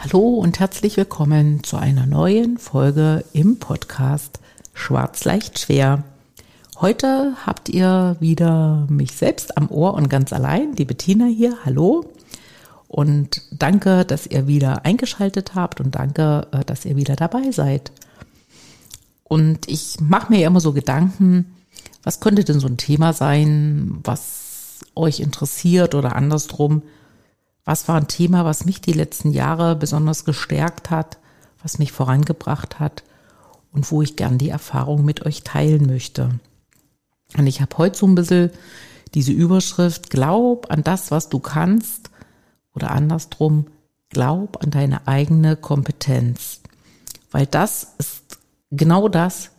[0.00, 4.38] Hallo und herzlich willkommen zu einer neuen Folge im Podcast
[4.72, 6.04] Schwarz leicht schwer.
[6.80, 11.58] Heute habt ihr wieder mich selbst am Ohr und ganz allein, die Bettina hier.
[11.64, 12.04] Hallo.
[12.86, 17.90] Und danke, dass ihr wieder eingeschaltet habt und danke, äh, dass ihr wieder dabei seid.
[19.24, 21.56] Und ich mache mir ja immer so Gedanken,
[22.04, 26.82] was könnte denn so ein Thema sein, was euch interessiert oder andersrum,
[27.68, 31.18] was war ein Thema, was mich die letzten Jahre besonders gestärkt hat,
[31.62, 33.02] was mich vorangebracht hat
[33.72, 36.30] und wo ich gern die Erfahrung mit euch teilen möchte.
[37.36, 38.52] Und ich habe heute so ein bisschen
[39.12, 42.08] diese Überschrift, glaub an das, was du kannst
[42.74, 43.66] oder andersrum,
[44.08, 46.62] glaub an deine eigene Kompetenz.
[47.30, 48.38] Weil das ist
[48.70, 49.50] genau das,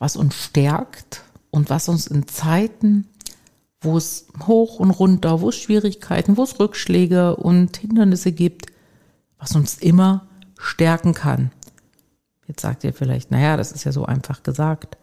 [0.00, 1.22] was uns stärkt
[1.52, 3.06] und was uns in Zeiten
[3.80, 8.66] wo es hoch und runter, wo es Schwierigkeiten, wo es Rückschläge und Hindernisse gibt,
[9.38, 10.26] was uns immer
[10.58, 11.50] stärken kann.
[12.46, 14.98] Jetzt sagt ihr vielleicht, naja, das ist ja so einfach gesagt.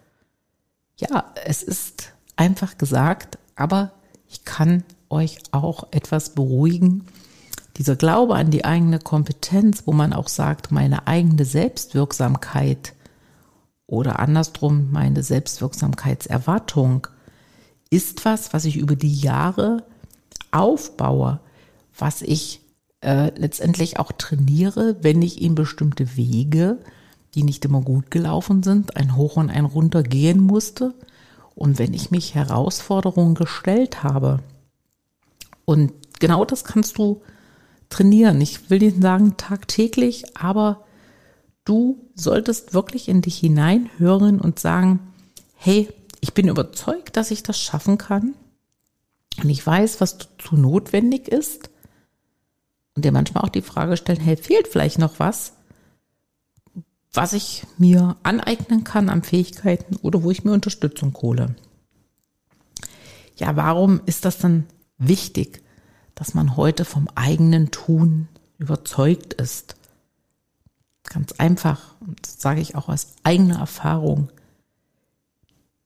[0.97, 3.94] Ja, es ist einfach gesagt, aber
[4.28, 7.06] ich kann euch auch etwas beruhigen.
[7.78, 12.94] Dieser Glaube an die eigene Kompetenz, wo man auch sagt, meine eigene Selbstwirksamkeit
[13.86, 17.08] oder andersrum meine Selbstwirksamkeitserwartung
[17.89, 19.83] ist was, was ich über die Jahre
[20.52, 21.39] aufbaue,
[21.97, 22.61] was ich
[23.02, 26.79] äh, letztendlich auch trainiere, wenn ich in bestimmte Wege,
[27.35, 30.94] die nicht immer gut gelaufen sind, ein Hoch und ein Runter gehen musste
[31.55, 34.39] und wenn ich mich Herausforderungen gestellt habe.
[35.66, 37.22] Und genau das kannst du
[37.89, 38.41] trainieren.
[38.41, 40.83] Ich will nicht sagen tagtäglich, aber
[41.66, 45.00] du solltest wirklich in dich hineinhören und sagen,
[45.56, 45.89] hey,
[46.27, 48.35] ich bin überzeugt, dass ich das schaffen kann.
[49.41, 51.69] Und ich weiß, was dazu notwendig ist.
[52.95, 55.53] Und dir manchmal auch die Frage stellen, hey, fehlt vielleicht noch was,
[57.13, 61.55] was ich mir aneignen kann an Fähigkeiten oder wo ich mir Unterstützung hole.
[63.38, 64.65] Ja, warum ist das dann
[64.97, 65.63] wichtig,
[66.13, 68.27] dass man heute vom eigenen Tun
[68.57, 69.75] überzeugt ist?
[71.03, 74.29] Ganz einfach, und das sage ich auch aus eigener Erfahrung.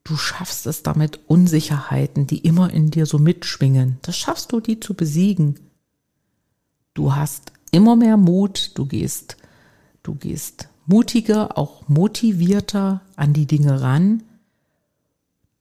[0.04, 4.80] Du schaffst es damit, Unsicherheiten, die immer in dir so mitschwingen, das schaffst du, die
[4.80, 5.60] zu besiegen.
[6.94, 9.38] Du hast immer mehr Mut, du gehst,
[10.04, 14.24] du gehst mutiger, auch motivierter an die Dinge ran.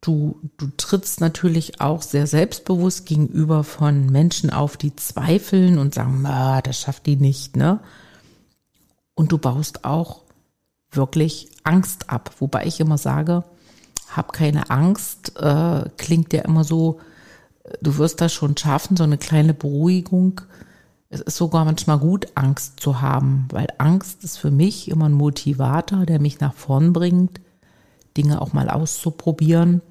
[0.01, 6.23] Du, du trittst natürlich auch sehr selbstbewusst gegenüber von Menschen auf, die zweifeln und sagen,
[6.65, 7.81] das schafft die nicht, ne?
[9.15, 10.23] Und du baust auch
[10.91, 13.45] wirklich Angst ab, wobei ich immer sage,
[14.11, 17.01] hab keine Angst, äh, klingt ja immer so,
[17.81, 20.41] du wirst das schon schaffen, so eine kleine Beruhigung.
[21.09, 25.13] Es ist sogar manchmal gut, Angst zu haben, weil Angst ist für mich immer ein
[25.13, 27.41] Motivator, der mich nach vorn bringt,
[28.17, 29.83] Dinge auch mal auszuprobieren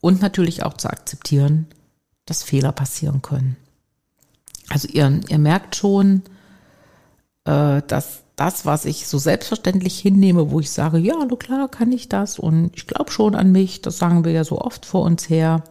[0.00, 1.66] und natürlich auch zu akzeptieren,
[2.26, 3.56] dass Fehler passieren können.
[4.68, 6.22] Also ihr, ihr merkt schon,
[7.44, 11.92] äh, dass das, was ich so selbstverständlich hinnehme, wo ich sage, ja, hallo klar, kann
[11.92, 15.02] ich das und ich glaube schon an mich, das sagen wir ja so oft vor
[15.02, 15.62] uns her.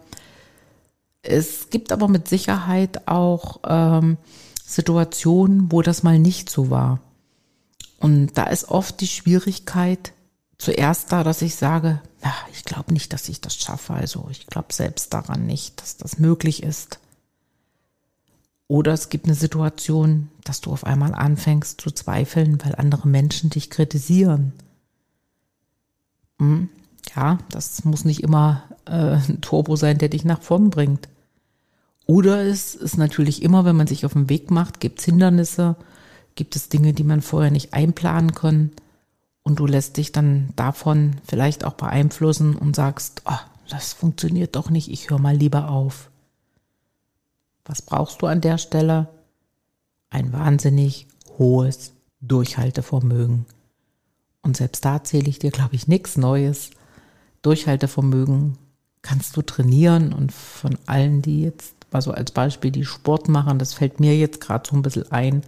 [1.21, 4.17] Es gibt aber mit Sicherheit auch ähm,
[4.65, 7.01] Situationen, wo das mal nicht so war.
[7.99, 10.13] Und da ist oft die Schwierigkeit
[10.57, 13.93] zuerst da, dass ich sage, na, ich glaube nicht, dass ich das schaffe.
[13.93, 16.99] Also ich glaube selbst daran nicht, dass das möglich ist.
[18.71, 23.49] Oder es gibt eine Situation, dass du auf einmal anfängst zu zweifeln, weil andere Menschen
[23.49, 24.53] dich kritisieren.
[26.39, 26.69] Hm,
[27.13, 31.09] ja, das muss nicht immer äh, ein Turbo sein, der dich nach vorn bringt.
[32.05, 35.75] Oder es ist natürlich immer, wenn man sich auf den Weg macht, gibt es Hindernisse,
[36.35, 38.71] gibt es Dinge, die man vorher nicht einplanen kann.
[39.43, 43.39] Und du lässt dich dann davon vielleicht auch beeinflussen und sagst, oh,
[43.69, 46.09] das funktioniert doch nicht, ich höre mal lieber auf.
[47.65, 49.07] Was brauchst du an der Stelle?
[50.09, 53.45] Ein wahnsinnig hohes Durchhaltevermögen.
[54.41, 56.71] Und selbst da erzähle ich dir, glaube ich, nichts Neues.
[57.41, 58.57] Durchhaltevermögen
[59.01, 63.73] kannst du trainieren und von allen, die jetzt, also als Beispiel, die Sport machen, das
[63.73, 65.43] fällt mir jetzt gerade so ein bisschen ein.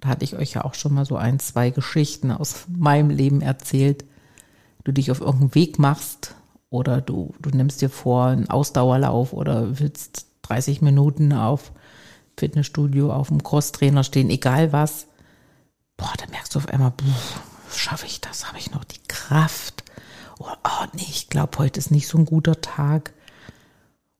[0.00, 3.40] Da hatte ich euch ja auch schon mal so ein, zwei Geschichten aus meinem Leben
[3.40, 4.04] erzählt.
[4.84, 6.34] Du dich auf irgendeinen Weg machst
[6.70, 11.72] oder du, du nimmst dir vor einen Ausdauerlauf oder willst 30 Minuten auf
[12.38, 15.06] Fitnessstudio, auf dem Crosstrainer stehen, egal was.
[15.96, 16.92] Boah, da merkst du auf einmal,
[17.74, 18.46] schaffe ich das?
[18.48, 19.84] Habe ich noch die Kraft?
[20.38, 23.14] Oder, oh nee, ich glaube, heute ist nicht so ein guter Tag.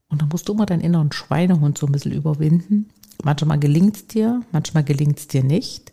[0.09, 2.89] Und dann musst du immer deinen inneren Schweinehund so ein bisschen überwinden.
[3.23, 5.93] Manchmal gelingt es dir, manchmal gelingt es dir nicht.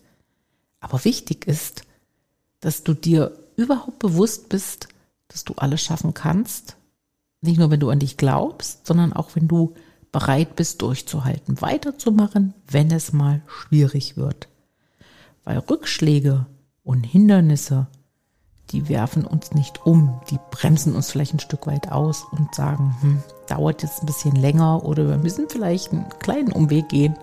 [0.80, 1.83] Aber wichtig ist,
[2.59, 4.88] dass du dir überhaupt bewusst bist,
[5.27, 6.77] dass du alles schaffen kannst.
[7.41, 9.74] Nicht nur, wenn du an dich glaubst, sondern auch, wenn du
[10.13, 14.48] bereit bist, durchzuhalten, weiterzumachen, wenn es mal schwierig wird.
[15.44, 16.45] Weil Rückschläge
[16.83, 17.88] und Hindernisse
[18.74, 22.95] die werfen uns nicht um, die bremsen uns vielleicht ein Stück weit aus und sagen,
[23.01, 27.16] hm, dauert jetzt ein bisschen länger oder wir müssen vielleicht einen kleinen Umweg gehen.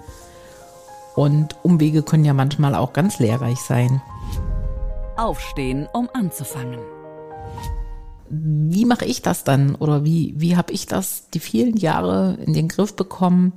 [1.17, 4.01] Und Umwege können ja manchmal auch ganz lehrreich sein.
[5.17, 6.79] Aufstehen, um anzufangen.
[8.31, 12.53] Wie mache ich das dann oder wie, wie habe ich das die vielen Jahre in
[12.53, 13.53] den Griff bekommen?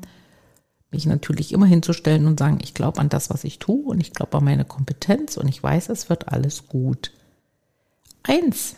[0.90, 4.14] Mich natürlich immer hinzustellen und sagen, ich glaube an das, was ich tue und ich
[4.14, 7.12] glaube an meine Kompetenz und ich weiß, es wird alles gut.
[8.24, 8.76] Eins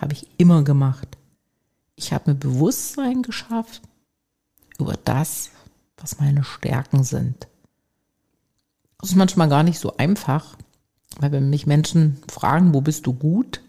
[0.00, 1.18] habe ich immer gemacht.
[1.96, 3.82] Ich habe mir Bewusstsein geschafft
[4.78, 5.50] über das,
[5.98, 7.46] was meine Stärken sind.
[9.00, 10.56] Das ist manchmal gar nicht so einfach,
[11.18, 13.60] weil wenn mich Menschen fragen, wo bist du gut,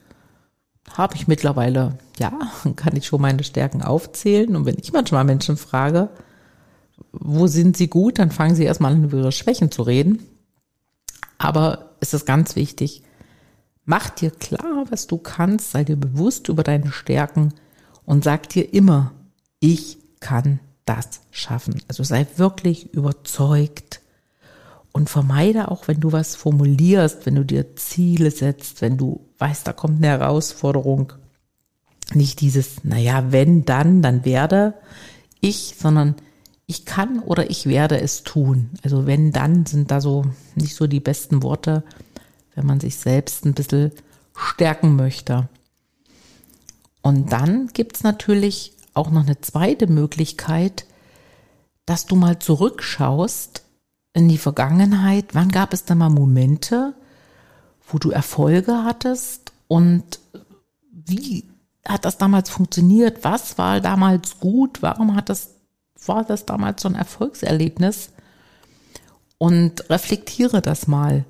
[0.98, 2.32] habe ich mittlerweile, ja,
[2.76, 4.56] kann ich schon meine Stärken aufzählen.
[4.56, 6.10] Und wenn ich manchmal Menschen frage,
[7.12, 10.24] wo sind sie gut, dann fangen sie erstmal an, über ihre Schwächen zu reden.
[11.38, 13.04] Aber es ist ganz wichtig,
[13.86, 17.54] Mach dir klar, was du kannst, sei dir bewusst über deine Stärken
[18.06, 19.12] und sag dir immer,
[19.60, 21.82] ich kann das schaffen.
[21.88, 24.01] Also sei wirklich überzeugt
[24.92, 29.68] und vermeide auch, wenn du was formulierst, wenn du dir Ziele setzt, wenn du weißt,
[29.68, 31.14] da kommt eine Herausforderung,
[32.14, 34.74] nicht dieses, naja, wenn, dann, dann werde
[35.40, 36.16] ich, sondern
[36.68, 38.70] ich kann oder ich werde es tun.
[38.84, 41.84] Also wenn, dann sind da so nicht so die besten Worte
[42.56, 43.92] wenn man sich selbst ein bisschen
[44.36, 45.50] stärken möchte.
[47.02, 50.86] Und dann gibt's natürlich auch noch eine zweite Möglichkeit,
[51.86, 53.64] dass du mal zurückschaust
[54.14, 55.34] in die Vergangenheit.
[55.34, 56.94] Wann gab es da mal Momente,
[57.88, 60.20] wo du Erfolge hattest und
[60.92, 61.50] wie
[61.88, 63.24] hat das damals funktioniert?
[63.24, 64.82] Was war damals gut?
[64.82, 65.56] Warum hat das,
[66.06, 68.12] war das damals so ein Erfolgserlebnis?
[69.38, 71.26] Und reflektiere das mal.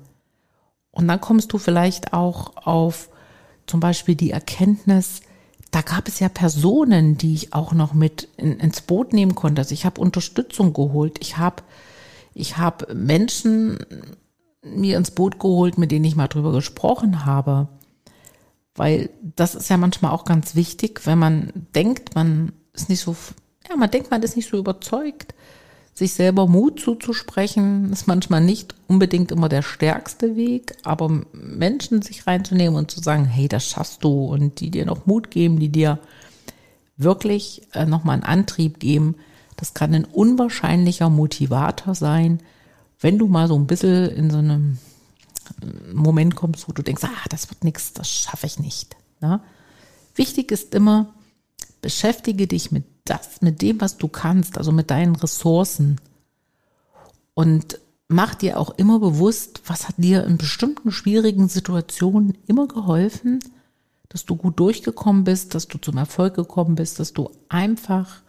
[0.90, 3.08] Und dann kommst du vielleicht auch auf
[3.66, 5.22] zum Beispiel die Erkenntnis,
[5.70, 9.62] da gab es ja Personen, die ich auch noch mit in, ins Boot nehmen konnte.
[9.62, 11.16] Also ich habe Unterstützung geholt.
[11.20, 11.62] Ich habe
[12.34, 13.78] ich hab Menschen
[14.62, 17.68] mir ins Boot geholt, mit denen ich mal drüber gesprochen habe.
[18.74, 23.14] Weil das ist ja manchmal auch ganz wichtig, wenn man denkt, man ist nicht so,
[23.68, 25.34] ja, man denkt, man ist nicht so überzeugt
[25.94, 32.26] sich selber Mut zuzusprechen, ist manchmal nicht unbedingt immer der stärkste Weg, aber Menschen sich
[32.26, 35.68] reinzunehmen und zu sagen, hey, das schaffst du und die dir noch Mut geben, die
[35.68, 35.98] dir
[36.96, 39.16] wirklich äh, nochmal einen Antrieb geben,
[39.56, 42.40] das kann ein unwahrscheinlicher Motivator sein,
[43.00, 44.78] wenn du mal so ein bisschen in so einem
[45.60, 48.96] äh, Moment kommst, wo du denkst, ah, das wird nichts, das schaffe ich nicht.
[49.20, 49.40] Ne?
[50.14, 51.14] Wichtig ist immer,
[51.80, 56.00] beschäftige dich mit das, mit dem, was du kannst, also mit deinen Ressourcen.
[57.34, 63.40] Und mach dir auch immer bewusst, was hat dir in bestimmten schwierigen Situationen immer geholfen,
[64.08, 68.21] dass du gut durchgekommen bist, dass du zum Erfolg gekommen bist, dass du einfach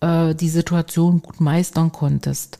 [0.00, 2.58] äh, die Situation gut meistern konntest.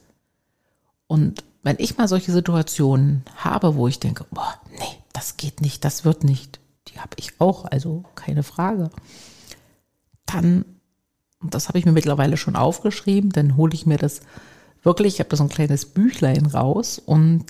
[1.07, 5.85] Und wenn ich mal solche Situationen habe, wo ich denke, boah, nee, das geht nicht,
[5.85, 8.91] das wird nicht, die habe ich auch, also keine Frage,
[10.27, 10.65] dann
[11.41, 14.21] und das habe ich mir mittlerweile schon aufgeschrieben, dann hole ich mir das
[14.83, 17.47] wirklich, ich habe da so ein kleines Büchlein raus und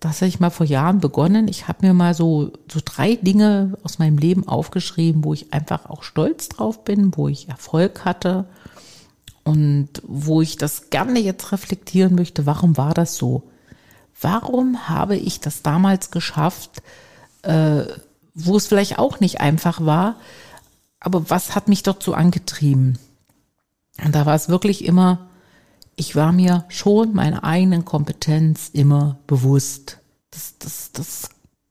[0.00, 1.48] das habe ich mal vor Jahren begonnen.
[1.48, 5.86] Ich habe mir mal so, so drei Dinge aus meinem Leben aufgeschrieben, wo ich einfach
[5.86, 8.44] auch stolz drauf bin, wo ich Erfolg hatte
[9.44, 12.46] und wo ich das gerne jetzt reflektieren möchte.
[12.46, 13.44] Warum war das so?
[14.20, 16.82] Warum habe ich das damals geschafft,
[17.42, 17.84] äh,
[18.34, 20.16] wo es vielleicht auch nicht einfach war,
[20.98, 22.98] aber was hat mich so angetrieben?
[24.02, 25.28] Und da war es wirklich immer,
[25.96, 29.98] ich war mir schon meiner eigenen Kompetenz immer bewusst.
[30.30, 31.28] Das, das, das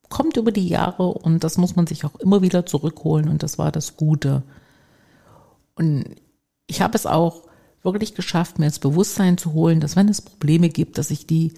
[0.09, 3.57] kommt über die Jahre und das muss man sich auch immer wieder zurückholen und das
[3.57, 4.43] war das Gute.
[5.75, 6.05] Und
[6.67, 7.47] ich habe es auch
[7.83, 11.53] wirklich geschafft, mir ins Bewusstsein zu holen, dass wenn es Probleme gibt, dass ich die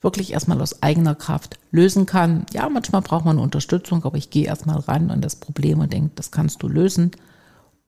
[0.00, 2.44] wirklich erstmal aus eigener Kraft lösen kann.
[2.52, 6.10] Ja, manchmal braucht man Unterstützung, aber ich gehe erstmal ran an das Problem und denke,
[6.16, 7.12] das kannst du lösen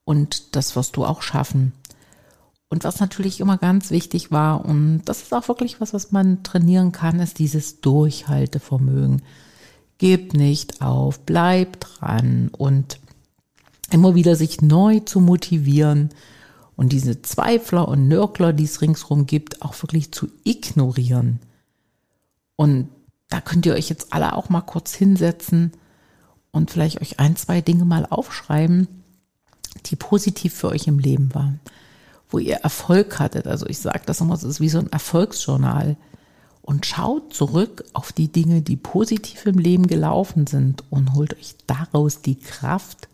[0.04, 1.72] und das wirst du auch schaffen.
[2.68, 6.42] Und was natürlich immer ganz wichtig war, und das ist auch wirklich was, was man
[6.42, 9.22] trainieren kann, ist dieses Durchhaltevermögen.
[9.98, 12.98] Gebt nicht auf, bleibt dran und
[13.90, 16.10] immer wieder sich neu zu motivieren
[16.76, 21.40] und diese Zweifler und Nörgler, die es ringsherum gibt, auch wirklich zu ignorieren.
[22.56, 22.88] Und
[23.28, 25.72] da könnt ihr euch jetzt alle auch mal kurz hinsetzen
[26.50, 28.88] und vielleicht euch ein, zwei Dinge mal aufschreiben,
[29.86, 31.60] die positiv für euch im Leben waren,
[32.28, 33.46] wo ihr Erfolg hattet.
[33.46, 35.96] Also ich sage das immer, es ist wie so ein Erfolgsjournal.
[36.62, 41.56] Und schaut zurück auf die Dinge, die positiv im Leben gelaufen sind und holt euch
[41.66, 43.08] daraus die Kraft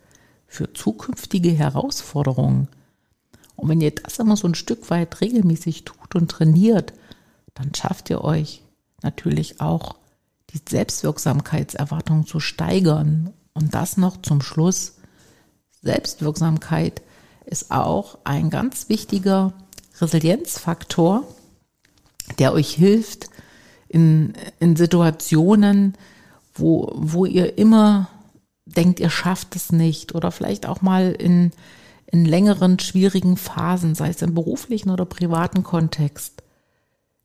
[0.46, 2.68] für zukünftige Herausforderungen.
[3.60, 6.94] Und wenn ihr das immer so ein Stück weit regelmäßig tut und trainiert,
[7.52, 8.62] dann schafft ihr euch
[9.02, 9.96] natürlich auch
[10.48, 13.34] die Selbstwirksamkeitserwartung zu steigern.
[13.52, 14.94] Und das noch zum Schluss.
[15.82, 17.02] Selbstwirksamkeit
[17.44, 19.52] ist auch ein ganz wichtiger
[20.00, 21.24] Resilienzfaktor,
[22.38, 23.28] der euch hilft
[23.88, 25.98] in, in Situationen,
[26.54, 28.08] wo, wo ihr immer
[28.64, 31.52] denkt, ihr schafft es nicht oder vielleicht auch mal in
[32.10, 36.42] in längeren, schwierigen Phasen, sei es im beruflichen oder privaten Kontext.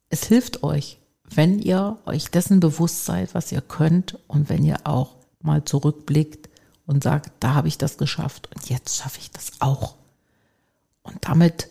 [0.09, 0.99] Es hilft euch,
[1.29, 6.49] wenn ihr euch dessen bewusst seid, was ihr könnt und wenn ihr auch mal zurückblickt
[6.85, 9.95] und sagt, da habe ich das geschafft und jetzt schaffe ich das auch.
[11.01, 11.69] Und damit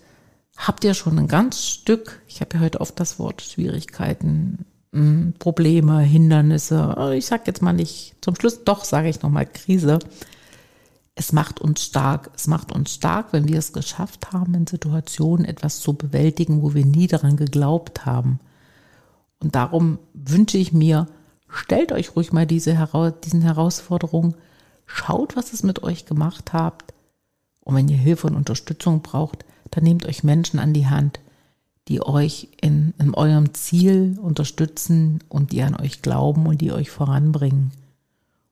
[0.57, 5.35] habt ihr schon ein ganz Stück, ich habe ja heute oft das Wort Schwierigkeiten, hm,
[5.39, 10.01] Probleme, Hindernisse, ich sage jetzt mal nicht, zum Schluss doch sage ich nochmal Krise,
[11.15, 12.31] es macht uns stark.
[12.35, 16.75] Es macht uns stark, wenn wir es geschafft haben, in Situationen etwas zu bewältigen, wo
[16.75, 18.41] wir nie daran geglaubt haben.
[19.39, 21.07] Und darum wünsche ich mir,
[21.49, 22.77] stellt euch ruhig mal diese,
[23.25, 24.35] diesen Herausforderungen,
[24.87, 26.93] schaut, was es mit euch gemacht habt.
[27.61, 31.21] Und wenn ihr Hilfe und Unterstützung braucht, dann nehmt euch Menschen an die Hand,
[31.89, 36.91] die euch in, in eurem Ziel unterstützen und die an euch glauben und die euch
[36.91, 37.73] voranbringen.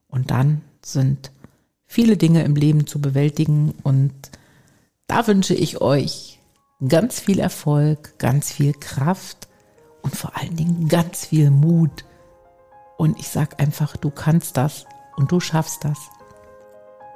[0.08, 1.30] Und dann sind
[1.92, 3.74] viele Dinge im Leben zu bewältigen.
[3.82, 4.14] Und
[5.06, 6.40] da wünsche ich euch
[6.88, 9.48] ganz viel Erfolg, ganz viel Kraft
[10.00, 12.04] und vor allen Dingen ganz viel Mut.
[12.96, 15.98] Und ich sage einfach, du kannst das und du schaffst das.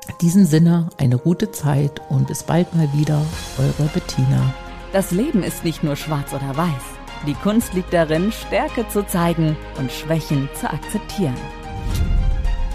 [0.09, 3.25] In diesem Sinne eine gute Zeit und bis bald mal wieder,
[3.59, 4.55] eure Bettina.
[4.93, 6.83] Das Leben ist nicht nur schwarz oder weiß.
[7.27, 11.35] Die Kunst liegt darin, Stärke zu zeigen und Schwächen zu akzeptieren.